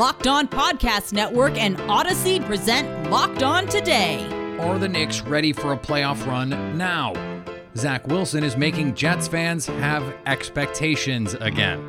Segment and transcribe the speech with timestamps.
[0.00, 4.26] Locked On Podcast Network and Audacy present Locked On Today.
[4.58, 7.12] Are the Knicks ready for a playoff run now?
[7.76, 11.86] Zach Wilson is making Jets fans have expectations again.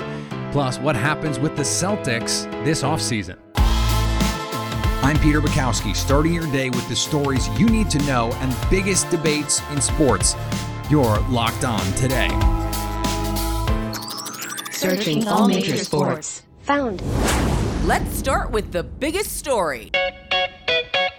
[0.52, 3.38] Plus, what happens with the Celtics this offseason?
[3.56, 9.10] I'm Peter Bukowski, starting your day with the stories you need to know and biggest
[9.10, 10.36] debates in sports.
[10.90, 12.28] You're locked on today.
[14.74, 16.44] Searching all major sports.
[16.64, 17.02] Found.
[17.86, 19.90] Let's start with the biggest story.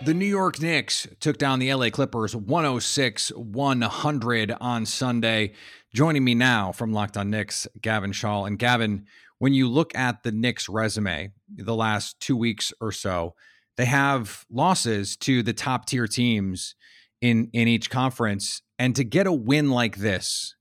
[0.05, 5.55] The New York Knicks took down the LA Clippers 106 100 on Sunday.
[5.93, 8.45] Joining me now from Locked on Knicks, Gavin Shaw.
[8.45, 9.07] And Gavin,
[9.39, 13.35] when you look at the Knicks resume the last two weeks or so,
[13.77, 16.77] they have losses to the top tier teams
[17.21, 20.55] in in each conference and to get a win like this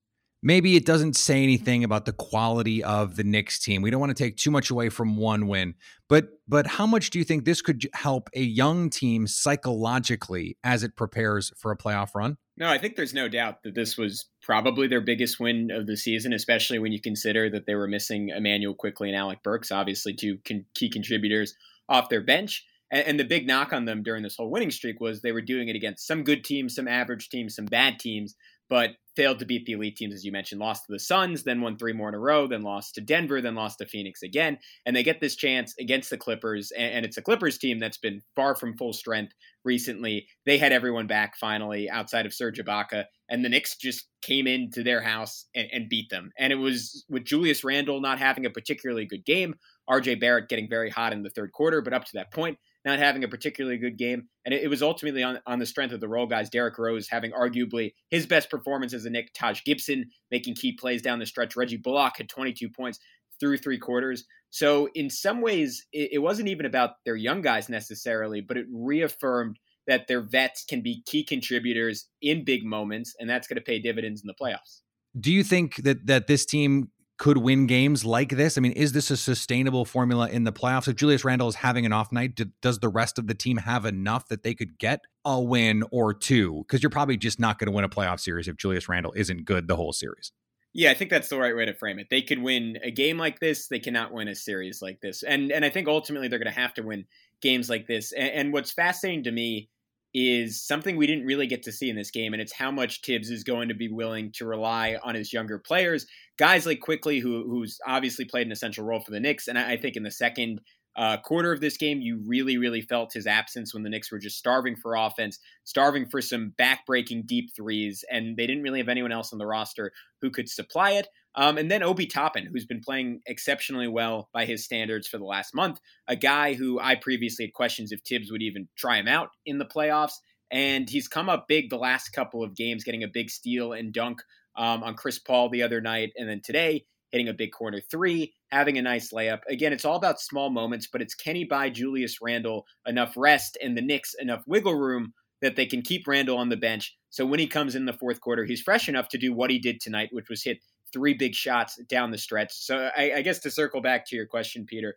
[0.43, 3.81] maybe it doesn't say anything about the quality of the Knicks team.
[3.81, 5.75] We don't want to take too much away from one win,
[6.09, 10.83] but but how much do you think this could help a young team psychologically as
[10.83, 12.37] it prepares for a playoff run?
[12.57, 15.97] No, I think there's no doubt that this was probably their biggest win of the
[15.97, 20.13] season, especially when you consider that they were missing Immanuel Quickley and Alec Burks, obviously
[20.13, 21.55] two con- key contributors
[21.89, 22.65] off their bench.
[22.91, 25.41] And, and the big knock on them during this whole winning streak was they were
[25.41, 28.35] doing it against some good teams, some average teams, some bad teams,
[28.71, 30.61] but failed to beat the elite teams, as you mentioned.
[30.61, 33.41] Lost to the Suns, then won three more in a row, then lost to Denver,
[33.41, 34.57] then lost to Phoenix again.
[34.85, 38.21] And they get this chance against the Clippers, and, it's a Clippers team that's been
[38.33, 39.33] far from full strength
[39.65, 40.25] recently.
[40.45, 44.83] They had everyone back finally outside of Serge Ibaka, and the Knicks just came into
[44.83, 46.31] their house and, and beat them.
[46.39, 49.55] And it was with Julius Randle not having a particularly good game,
[49.89, 52.99] RJ Barrett getting very hot in the third quarter, but up to that point, not
[52.99, 54.27] having a particularly good game.
[54.45, 56.49] And it, it, was ultimately on, on the strength of the role guys.
[56.49, 61.01] Derrick Rose having arguably his best performance as a Knick, Taj Gibson making key plays
[61.01, 61.55] down the stretch.
[61.55, 62.99] Reggie Bullock had 22 points
[63.39, 64.25] through three quarters.
[64.49, 68.65] So in some ways, it, it wasn't even about their young guys necessarily, but it
[68.71, 69.57] reaffirmed
[69.87, 73.79] that their vets can be key contributors in big moments, and that's going to pay
[73.79, 74.81] dividends in the playoffs.
[75.19, 76.89] Do you think that that this team
[77.21, 78.57] could win games like this?
[78.57, 80.87] I mean, is this a sustainable formula in the playoffs?
[80.87, 83.85] If Julius Randle is having an off night, does the rest of the team have
[83.85, 86.65] enough that they could get a win or two?
[86.67, 89.45] Because you're probably just not going to win a playoff series if Julius Randle isn't
[89.45, 90.31] good the whole series.
[90.73, 92.07] Yeah, I think that's the right way to frame it.
[92.09, 93.67] They could win a game like this.
[93.67, 96.59] They cannot win a series like this, and and I think ultimately they're going to
[96.59, 97.05] have to win
[97.39, 98.13] games like this.
[98.13, 99.69] And, and what's fascinating to me
[100.13, 103.01] is something we didn't really get to see in this game, and it's how much
[103.01, 106.05] Thibs is going to be willing to rely on his younger players,
[106.37, 109.73] guys like Quickley, who who's obviously played an essential role for the Knicks, and I,
[109.73, 110.61] I think in the second
[110.95, 114.19] uh, quarter of this game, you really, really felt his absence when the Knicks were
[114.19, 118.89] just starving for offense, starving for some backbreaking deep threes, and they didn't really have
[118.89, 121.07] anyone else on the roster who could supply it.
[121.35, 125.25] Um, and then Obi Toppin, who's been playing exceptionally well by his standards for the
[125.25, 129.07] last month, a guy who I previously had questions if Thibs would even try him
[129.07, 130.13] out in the playoffs.
[130.51, 133.93] And he's come up big the last couple of games, getting a big steal and
[133.93, 134.21] dunk
[134.57, 136.11] um, on Chris Paul the other night.
[136.17, 139.41] And then today, hitting a big corner three, having a nice layup.
[139.47, 143.77] Again, it's all about small moments, but it's he buy Julius Randle enough rest and
[143.77, 146.95] the Knicks enough wiggle room that they can keep Randle on the bench.
[147.09, 149.59] So when he comes in the fourth quarter, he's fresh enough to do what he
[149.59, 150.59] did tonight, which was hit
[150.93, 152.53] three big shots down the stretch.
[152.53, 154.95] So I, I guess to circle back to your question, Peter,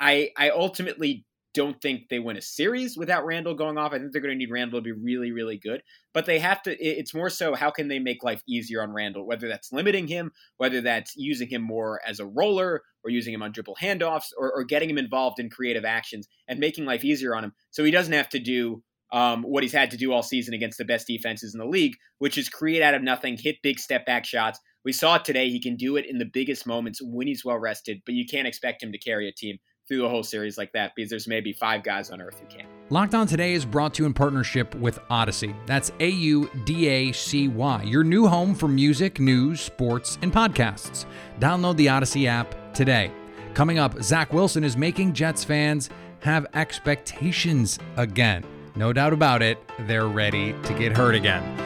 [0.00, 1.24] I, I ultimately
[1.56, 3.94] don't think they win a series without Randle going off.
[3.94, 5.82] I think they're going to need Randle to be really, really good.
[6.12, 9.26] But they have to, it's more so how can they make life easier on Randle,
[9.26, 13.42] whether that's limiting him, whether that's using him more as a roller or using him
[13.42, 17.34] on dribble handoffs or, or getting him involved in creative actions and making life easier
[17.34, 20.22] on him so he doesn't have to do um, what he's had to do all
[20.22, 23.62] season against the best defenses in the league, which is create out of nothing, hit
[23.62, 25.50] big step back shots, we saw it today.
[25.50, 28.46] He can do it in the biggest moments when he's well rested, but you can't
[28.46, 29.58] expect him to carry a team
[29.88, 32.66] through a whole series like that because there's maybe five guys on earth who can.
[32.88, 35.54] Locked On Today is brought to you in partnership with Audacy.
[35.66, 40.32] That's A U D A C Y, your new home for music, news, sports, and
[40.32, 41.04] podcasts.
[41.40, 43.10] Download the Audacy app today.
[43.54, 45.90] Coming up, Zach Wilson is making Jets fans
[46.20, 48.44] have expectations again.
[48.76, 51.56] No doubt about it, they're ready to get hurt again.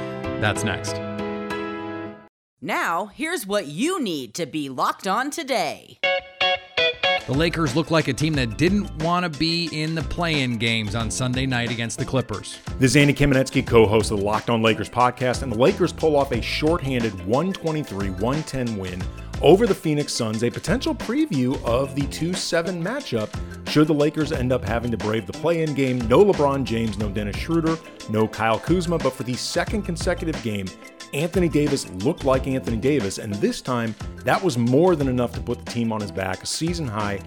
[0.40, 1.09] That's next.
[2.62, 5.98] Now, here's what you need to be locked on today.
[7.26, 10.94] The Lakers look like a team that didn't want to be in the play-in games
[10.94, 12.58] on Sunday night against the Clippers.
[12.78, 16.16] This is Andy Kamenetsky, co-host of the Locked On Lakers podcast, and the Lakers pull
[16.16, 19.02] off a shorthanded 123-110 win
[19.40, 23.30] over the Phoenix Suns, a potential preview of the 2-7 matchup
[23.70, 25.98] should the Lakers end up having to brave the play-in game.
[26.08, 27.78] No LeBron James, no Dennis Schroeder,
[28.10, 30.66] no Kyle Kuzma, but for the second consecutive game,
[31.12, 35.40] Anthony Davis looked like Anthony Davis, and this time that was more than enough to
[35.40, 36.42] put the team on his back.
[36.42, 37.20] A season high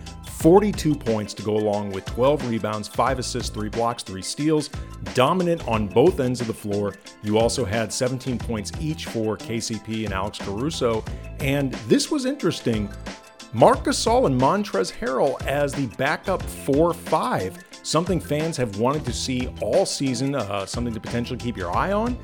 [0.43, 4.69] 42 points to go along with 12 rebounds, 5 assists, 3 blocks, 3 steals.
[5.13, 6.95] Dominant on both ends of the floor.
[7.23, 11.03] You also had 17 points each for KCP and Alex Caruso.
[11.39, 12.89] And this was interesting.
[13.53, 19.13] Marc Gasol and Montrezl Harrell as the backup 4 5, something fans have wanted to
[19.13, 22.17] see all season, uh, something to potentially keep your eye on.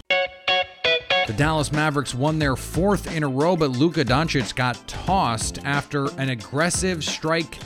[1.30, 6.08] The Dallas Mavericks won their fourth in a row, but Luka Doncic got tossed after
[6.20, 7.60] an aggressive strike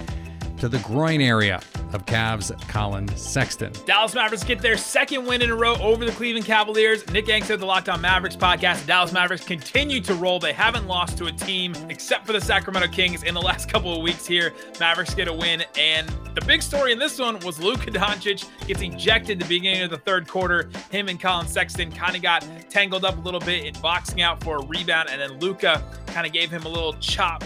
[0.58, 1.62] to the groin area
[1.94, 3.72] of Cavs Collin Sexton.
[3.86, 7.08] Dallas Mavericks get their second win in a row over the Cleveland Cavaliers.
[7.12, 8.82] Nick Angstadt of the Locked On Mavericks podcast.
[8.82, 10.40] The Dallas Mavericks continue to roll.
[10.40, 13.96] They haven't lost to a team except for the Sacramento Kings in the last couple
[13.96, 14.54] of weeks here.
[14.80, 15.64] Mavericks get a win.
[15.78, 19.90] And the big story in this one was Luka Doncic gets ejected the beginning of
[19.90, 20.70] the third quarter.
[20.90, 24.44] Him and Collin Sexton kind of got tangled up a little bit in boxing out
[24.44, 25.10] for a rebound.
[25.10, 27.44] And then Luka kind of gave him a little chop,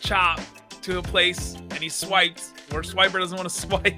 [0.00, 0.40] chop
[0.86, 3.94] to a place and he swiped where Swiper doesn't want to swipe,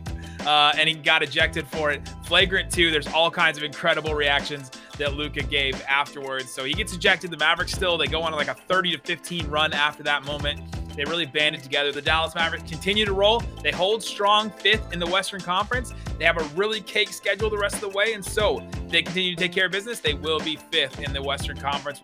[0.46, 2.06] uh, and he got ejected for it.
[2.24, 2.90] Flagrant two.
[2.90, 6.50] There's all kinds of incredible reactions that Luka gave afterwards.
[6.50, 7.30] So he gets ejected.
[7.30, 10.60] The Mavericks still they go on like a 30 to 15 run after that moment.
[10.96, 11.92] They really banded together.
[11.92, 13.42] The Dallas Mavericks continue to roll.
[13.62, 15.94] They hold strong fifth in the Western Conference.
[16.18, 19.36] They have a really cake schedule the rest of the way, and so they continue
[19.36, 20.00] to take care of business.
[20.00, 22.00] They will be fifth in the Western Conference.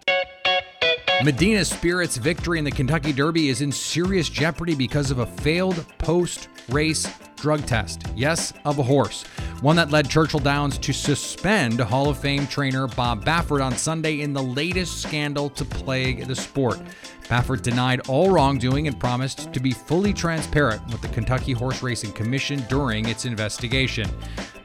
[1.22, 5.86] Medina Spirit's victory in the Kentucky Derby is in serious jeopardy because of a failed
[5.96, 8.02] post race drug test.
[8.16, 9.22] Yes, of a horse.
[9.60, 14.20] One that led Churchill Downs to suspend Hall of Fame trainer Bob Baffert on Sunday
[14.20, 16.80] in the latest scandal to plague the sport.
[17.28, 22.12] Baffert denied all wrongdoing and promised to be fully transparent with the Kentucky Horse Racing
[22.12, 24.08] Commission during its investigation.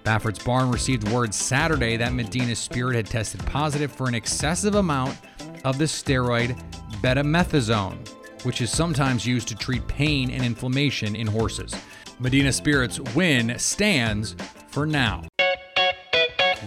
[0.03, 5.15] Baffert's barn received word Saturday that Medina Spirit had tested positive for an excessive amount
[5.65, 6.59] of the steroid
[7.01, 8.07] betamethasone,
[8.43, 11.75] which is sometimes used to treat pain and inflammation in horses.
[12.19, 14.35] Medina Spirit's win stands
[14.67, 15.23] for now.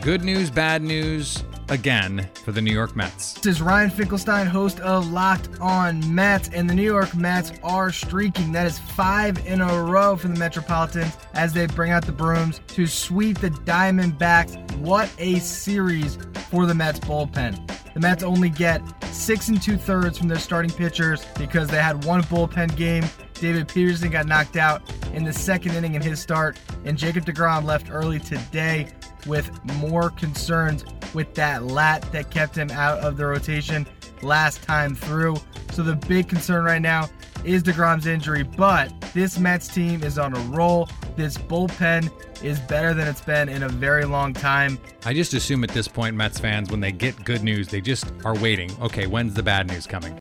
[0.00, 3.34] Good news, bad news, again for the New York Mets.
[3.34, 7.90] This is Ryan Finkelstein, host of Locked On Mets, and the New York Mets are
[7.90, 8.52] streaking.
[8.52, 12.60] That is five in a row for the Metropolitans as they bring out the brooms
[12.68, 14.76] to sweep the Diamondbacks.
[14.78, 16.18] What a series
[16.50, 17.68] for the Mets bullpen.
[17.94, 22.04] The Mets only get six and two thirds from their starting pitchers because they had
[22.04, 23.04] one bullpen game.
[23.34, 24.82] David Peterson got knocked out
[25.12, 28.88] in the second inning in his start, and Jacob DeGrom left early today
[29.26, 33.86] with more concerns with that lat that kept him out of the rotation
[34.22, 35.36] last time through.
[35.72, 37.08] So the big concern right now
[37.44, 40.88] is DeGrom's injury, but this Mets team is on a roll.
[41.16, 42.10] This bullpen
[42.42, 44.78] is better than it's been in a very long time.
[45.04, 48.06] I just assume at this point, Mets fans, when they get good news, they just
[48.24, 48.70] are waiting.
[48.80, 50.18] Okay, when's the bad news coming?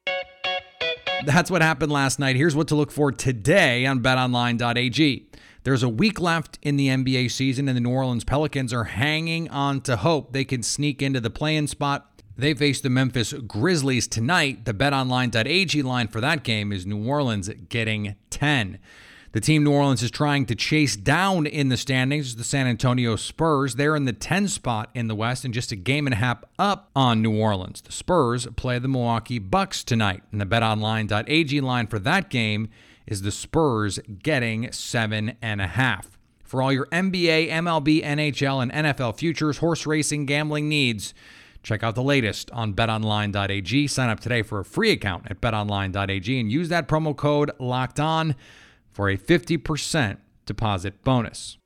[1.25, 2.35] That's what happened last night.
[2.35, 5.27] Here's what to look for today on betonline.ag.
[5.63, 9.47] There's a week left in the NBA season, and the New Orleans Pelicans are hanging
[9.49, 12.23] on to hope they can sneak into the play-in spot.
[12.35, 14.65] They face the Memphis Grizzlies tonight.
[14.65, 18.79] The betonline.ag line for that game is New Orleans getting 10.
[19.33, 22.67] The team New Orleans is trying to chase down in the standings is the San
[22.67, 23.75] Antonio Spurs.
[23.75, 26.43] They're in the 10 spot in the West and just a game and a half
[26.57, 27.81] up on New Orleans.
[27.81, 30.23] The Spurs play the Milwaukee Bucks tonight.
[30.31, 32.69] And the betonline.ag line for that game
[33.07, 36.17] is the Spurs getting seven and a half.
[36.43, 41.13] For all your NBA, MLB, NHL, and NFL futures, horse racing, gambling needs,
[41.63, 43.87] check out the latest on betonline.ag.
[43.87, 47.99] Sign up today for a free account at betonline.ag and use that promo code locked
[47.99, 48.35] on
[48.89, 51.57] for a 50% deposit bonus.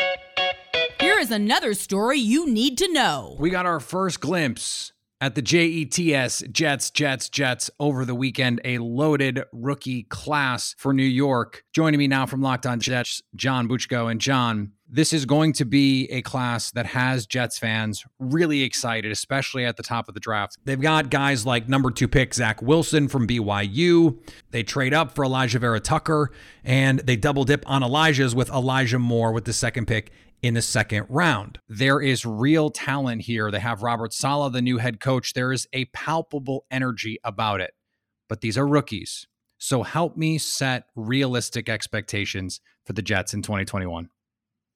[1.00, 3.36] Here is another story you need to know.
[3.40, 4.92] We got our first glimpse
[5.26, 8.62] at the JETS Jets, Jets, Jets over the weekend.
[8.64, 11.64] A loaded rookie class for New York.
[11.74, 14.12] Joining me now from Locked On Jets, John Buchko.
[14.12, 19.12] And John, this is going to be a class that has Jets fans really excited,
[19.12, 20.60] especially at the top of the draft.
[20.64, 24.20] They've got guys like number two pick Zach Wilson from BYU.
[24.52, 26.32] They trade up for Alijah Vera-Tucker,
[26.64, 30.12] and they double dip on Elijah's with Elijah Moore with the second pick
[30.42, 31.60] in the second round.
[31.68, 33.52] There is real talent here.
[33.52, 35.34] They have Robert Saleh, the new head coach.
[35.34, 37.74] There is a palpable energy about it,
[38.28, 39.28] but these are rookies.
[39.58, 44.10] So help me set realistic expectations for the Jets in 2021.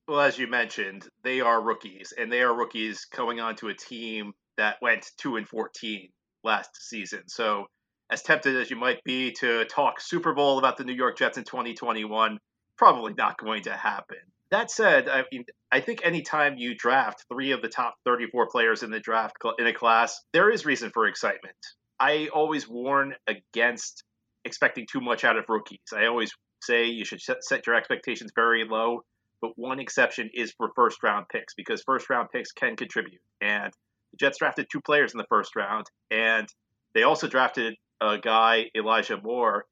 [0.08, 3.75] Well, as you mentioned, they are rookies, and they are rookies going on to a
[3.75, 6.10] team that went 2 and 14
[6.44, 7.24] last season.
[7.28, 7.68] So,
[8.10, 11.38] as tempted as you might be to talk Super Bowl about the New York Jets
[11.38, 12.39] in 2021,
[12.75, 14.18] probably not going to happen.
[14.51, 18.82] That said, I mean, I think anytime you draft three of the top 34 players
[18.82, 21.56] in the draft in a class, there is reason for excitement.
[22.00, 24.03] I always warn against
[24.46, 25.79] expecting too much out of rookies.
[25.96, 26.32] I always
[26.63, 29.01] say you should set your expectations very low,
[29.41, 33.22] but one exception is for first round picks because first round picks can contribute.
[33.41, 33.72] And
[34.12, 36.48] the Jets drafted two players in the first round, and
[36.96, 39.65] they also drafted a guy, Elijah Moore,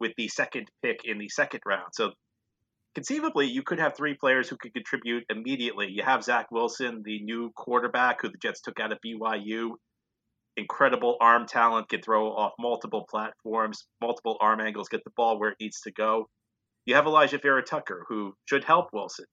[0.00, 1.88] with the second pick in the second round.
[1.92, 2.12] So
[2.94, 5.88] conceivably, you could have three players who could contribute immediately.
[5.90, 9.70] You have Zach Wilson, the new quarterback who the Jets took out of BYU.
[10.56, 15.50] Incredible arm talent, can throw off multiple platforms, multiple arm angles, get the ball where
[15.50, 16.28] it needs to go.
[16.86, 19.26] You have Alijah Vera-Tucker, who should help Wilson.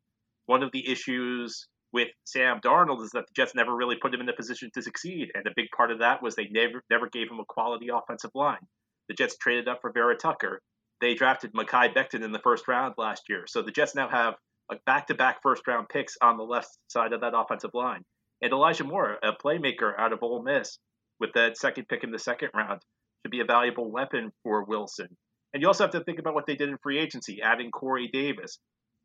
[0.45, 4.21] One of the issues with Sam Darnold is that the Jets never really put him
[4.21, 7.09] in a position to succeed, and a big part of that was they never never
[7.09, 8.65] gave him a quality offensive line.
[9.09, 10.61] The Jets traded up for Vera-Tucker.
[11.01, 14.35] They drafted Mekhi Becton in the first round last year, so the Jets now have
[14.69, 18.03] like back-to-back first-round picks on the left side of that offensive line.
[18.41, 20.77] And Elijah Moore, a playmaker out of Ole Miss,
[21.19, 22.81] with that second pick in the second round,
[23.21, 25.09] should be a valuable weapon for Wilson.
[25.53, 28.09] And you also have to think about what they did in free agency, adding Corey
[28.11, 28.59] Davis.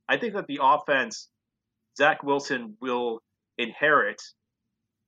[0.09, 1.29] I think that the offense
[1.99, 3.21] Zach Wilson will
[3.59, 4.23] inherit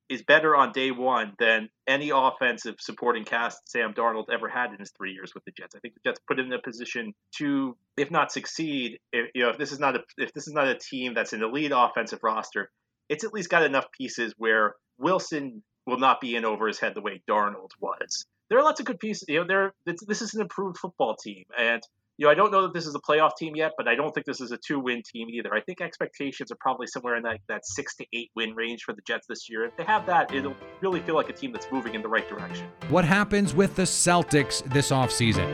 [0.09, 4.79] is better on day one than any offensive supporting cast Sam Darnold ever had in
[4.79, 5.75] his three years with the Jets.
[5.75, 9.43] I think the Jets put him in a position to, if not succeed, if, you
[9.43, 11.71] know, if this is not a if this is not a team that's an elite
[11.73, 12.71] offensive roster,
[13.07, 16.93] it's at least got enough pieces where Wilson will not be in over his head
[16.95, 18.25] the way Darnold was.
[18.49, 19.25] There are lots of good pieces.
[19.27, 21.83] You know, there this, this is an improved football team, and
[22.19, 24.13] you know, I don't know that this is a playoff team yet, but I don't
[24.13, 25.53] think this is a two win team either.
[25.53, 28.91] I think expectations are probably somewhere in that, that six to eight win range for
[28.91, 29.63] the Jets this year.
[29.63, 32.27] If they have that, it'll really feel like a team that's moving in the right
[32.27, 32.67] direction.
[32.89, 35.47] What happens with the Celtics this offseason?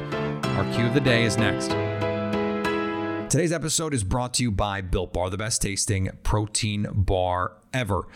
[0.57, 1.69] Our cue of the day is next.
[3.29, 8.07] Today's episode is brought to you by Built Bar, the best tasting protein bar ever.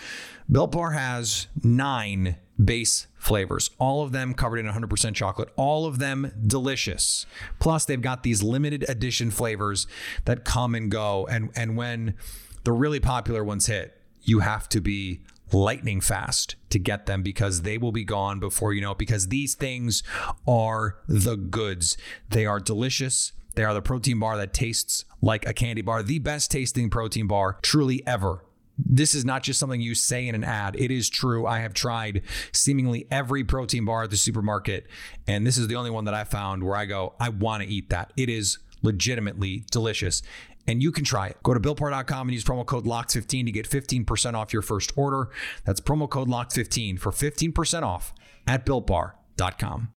[0.52, 6.00] Built Bar has nine base flavors, all of them covered in 100% chocolate, all of
[6.00, 7.26] them delicious.
[7.60, 9.88] Plus, they've got these limited edition flavors
[10.26, 11.28] that come and go.
[11.28, 12.16] And, and when
[12.64, 17.64] the really popular ones hit, you have to be lightning fast to get them because
[17.64, 18.98] they will be gone before you know it.
[18.98, 20.04] Because these things
[20.48, 21.98] are the goods.
[22.30, 23.32] They are delicious.
[23.56, 27.28] They are the protein bar that tastes like a candy bar, the best tasting protein
[27.28, 28.44] bar truly ever
[28.86, 30.76] this is not just something you say in an ad.
[30.78, 31.46] It is true.
[31.46, 32.22] I have tried
[32.54, 34.88] seemingly every protein bar at the supermarket,
[35.28, 37.70] and this is the only one that I found where I go, I want to
[37.70, 38.14] eat that.
[38.16, 40.22] It is legitimately delicious.
[40.68, 41.38] And you can try it.
[41.42, 45.30] Go to builtbar.com and use promo code LOCKED15 to get 15% off your first order.
[45.66, 48.14] That's promo code LOCKED15 for 15% off
[48.46, 49.94] at builtbar.com.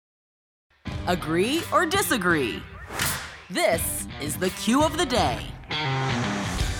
[1.06, 2.62] Agree or disagree?
[3.50, 5.46] This is the cue of the day.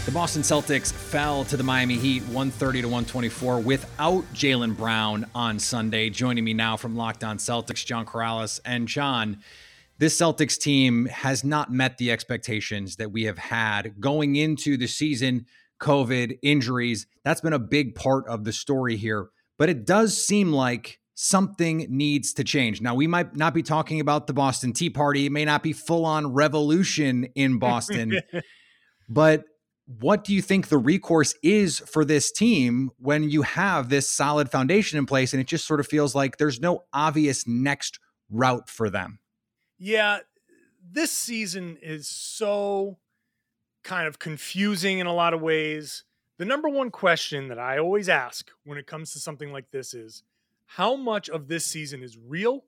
[0.04, 5.60] The Boston Celtics fell to the Miami Heat 130 to 124 without Jaylen Brown on
[5.60, 6.10] Sunday.
[6.10, 8.58] Joining me now from Locked On Celtics, John Karalis.
[8.64, 9.38] And John,
[9.98, 14.88] this Celtics team has not met the expectations that we have had going into the
[14.88, 15.46] season.
[15.78, 19.28] COVID, injuries, that's been a big part of the story here.
[19.56, 22.80] But it does seem like something needs to change.
[22.80, 25.72] Now, we might not be talking about the Boston Tea Party, it may not be
[25.72, 28.20] full on revolution in Boston,
[29.08, 29.44] but
[29.86, 34.50] what do you think the recourse is for this team when you have this solid
[34.50, 37.98] foundation in place and it just sort of feels like there's no obvious next
[38.30, 39.18] route for them?
[39.78, 40.20] Yeah,
[40.90, 42.98] this season is so
[43.82, 46.04] kind of confusing in a lot of ways.
[46.38, 49.94] The number one question that I always ask when it comes to something like this
[49.94, 50.22] is
[50.66, 52.64] how much of this season is real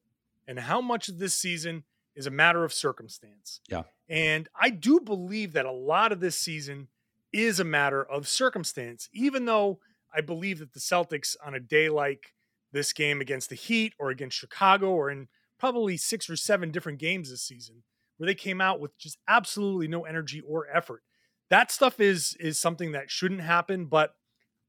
[0.46, 3.60] and how much of this season is a matter of circumstance.
[3.68, 3.84] Yeah.
[4.08, 6.88] And I do believe that a lot of this season
[7.34, 9.80] is a matter of circumstance, even though
[10.14, 12.32] I believe that the Celtics on a day like
[12.72, 16.98] this game against the Heat or against Chicago or in probably six or seven different
[16.98, 17.82] games this season
[18.16, 21.02] where they came out with just absolutely no energy or effort.
[21.50, 24.14] That stuff is is something that shouldn't happen, but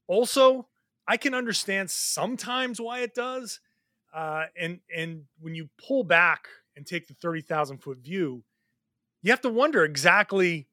[0.08, 0.68] also
[1.06, 3.60] I can understand sometimes why it does.
[4.14, 8.42] Uh, and and when you pull back and take the thirty thousand foot view,
[9.22, 10.68] you have to wonder exactly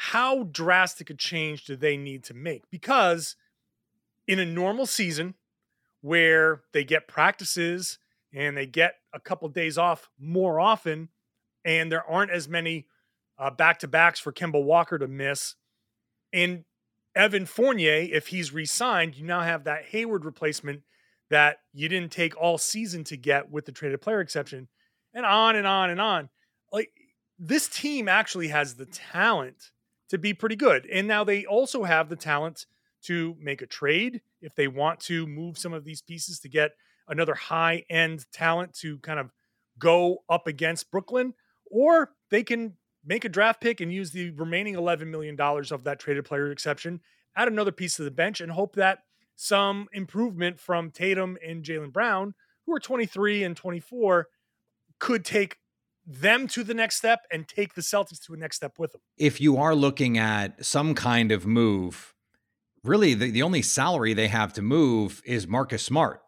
[0.00, 2.62] how drastic a change do they need to make?
[2.70, 3.34] Because
[4.28, 5.34] in a normal season
[6.02, 7.98] where they get practices
[8.32, 11.08] and they get a couple days off more often,
[11.64, 12.86] and there aren't as many
[13.40, 15.56] uh, back to backs for Kemba Walker to miss,
[16.32, 16.64] and
[17.16, 20.82] Evan Fournier, if he's re signed, you now have that Hayward replacement
[21.28, 24.68] that you didn't take all season to get with the traded player exception,
[25.12, 26.28] and on and on and on.
[26.72, 26.92] Like
[27.36, 29.72] this team actually has the talent
[30.08, 30.86] to be pretty good.
[30.86, 32.66] And now they also have the talent
[33.02, 36.72] to make a trade if they want to move some of these pieces to get
[37.06, 39.30] another high end talent to kind of
[39.78, 41.34] go up against Brooklyn,
[41.70, 42.74] or they can
[43.04, 47.00] make a draft pick and use the remaining $11 million of that traded player exception,
[47.36, 49.00] add another piece to the bench, and hope that
[49.36, 52.34] some improvement from Tatum and Jaylen Brown,
[52.66, 54.26] who are 23 and 24,
[54.98, 55.58] could take
[56.08, 59.02] them to the next step and take the Celtics to a next step with them.
[59.18, 62.14] If you are looking at some kind of move,
[62.82, 66.22] really the, the only salary they have to move is Marcus Smart.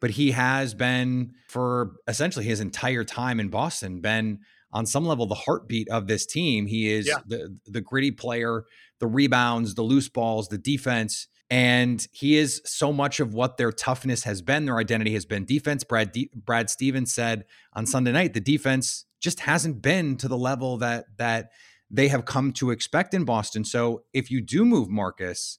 [0.00, 4.40] But he has been for essentially his entire time in Boston, been
[4.72, 6.66] on some level the heartbeat of this team.
[6.66, 7.18] He is yeah.
[7.26, 8.64] the the gritty player,
[8.98, 11.28] the rebounds, the loose balls, the defense.
[11.50, 15.44] And he is so much of what their toughness has been, their identity has been
[15.44, 15.84] defense.
[15.84, 17.44] Brad D- Brad Stevens said
[17.74, 21.50] on Sunday night, the defense just hasn't been to the level that that
[21.90, 23.64] they have come to expect in Boston.
[23.64, 25.58] So if you do move Marcus,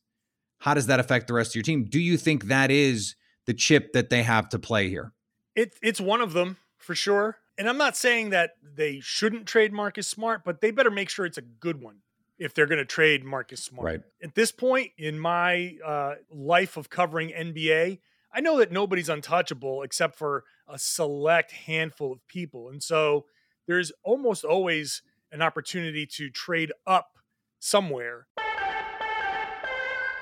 [0.60, 1.86] how does that affect the rest of your team?
[1.86, 3.16] Do you think that is
[3.46, 5.14] the chip that they have to play here?
[5.56, 7.38] It, it's one of them for sure.
[7.58, 11.26] And I'm not saying that they shouldn't trade Marcus Smart, but they better make sure
[11.26, 11.98] it's a good one
[12.40, 13.86] if they're going to trade Marcus Smart.
[13.86, 14.02] Right.
[14.24, 18.00] At this point in my uh, life of covering NBA,
[18.34, 22.70] I know that nobody's untouchable except for a select handful of people.
[22.70, 23.26] And so
[23.72, 25.02] there's almost always
[25.32, 27.18] an opportunity to trade up
[27.60, 28.28] somewhere.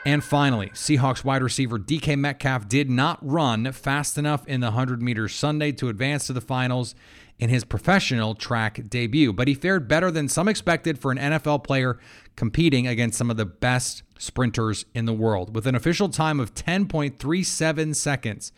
[0.05, 5.01] And finally, Seahawks wide receiver DK Metcalf did not run fast enough in the 100
[5.01, 6.93] meters Sunday to advance to the finals
[7.39, 11.63] in his professional track debut, but he fared better than some expected for an NFL
[11.63, 11.97] player
[12.35, 15.55] competing against some of the best sprinters in the world.
[15.55, 18.51] With an official time of 10.37 seconds,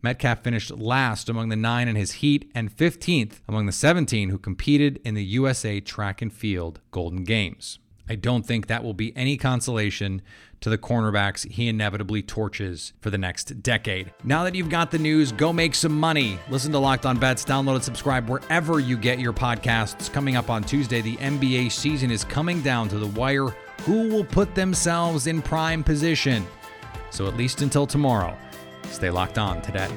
[0.00, 4.38] Metcalf finished last among the nine in his heat and 15th among the 17 who
[4.38, 7.80] competed in the USA Track and Field Golden Games.
[8.08, 10.22] I don't think that will be any consolation
[10.60, 14.12] to the cornerbacks he inevitably torches for the next decade.
[14.24, 16.38] Now that you've got the news, go make some money.
[16.48, 20.12] Listen to Locked On Bets, download and subscribe wherever you get your podcasts.
[20.12, 23.48] Coming up on Tuesday, the NBA season is coming down to the wire.
[23.82, 26.46] Who will put themselves in prime position?
[27.10, 28.36] So, at least until tomorrow,
[28.90, 29.88] stay locked on today.